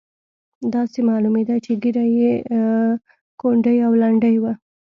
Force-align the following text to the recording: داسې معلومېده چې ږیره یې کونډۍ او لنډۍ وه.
داسې 0.73 0.99
معلومېده 1.09 1.55
چې 1.65 1.71
ږیره 1.81 2.05
یې 2.17 2.31
کونډۍ 3.39 3.77
او 3.87 3.91
لنډۍ 4.01 4.35
وه. 4.43 4.53